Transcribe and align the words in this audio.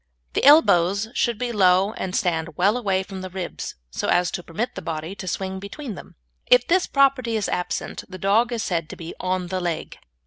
The 0.33 0.43
elbows 0.43 1.09
should 1.13 1.37
be 1.37 1.51
low 1.51 1.93
and 1.93 2.15
stand 2.15 2.57
well 2.57 2.75
away 2.75 3.03
from 3.03 3.21
the 3.21 3.29
ribs, 3.29 3.75
so 3.91 4.07
as 4.07 4.31
to 4.31 4.41
permit 4.41 4.73
the 4.73 4.81
body 4.81 5.13
to 5.13 5.27
swing 5.27 5.59
between 5.59 5.93
them. 5.93 6.15
If 6.47 6.65
this 6.67 6.87
property 6.87 7.37
be 7.39 7.45
absent 7.51 8.03
the 8.09 8.17
dog 8.17 8.51
is 8.51 8.63
said 8.63 8.89
to 8.89 8.95
be 8.95 9.13
"on 9.19 9.49
the 9.49 9.59
leg." 9.59 9.99